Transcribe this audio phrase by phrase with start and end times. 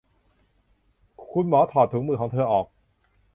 [1.29, 2.65] คุณหมอถอดถุงมือของเธอออก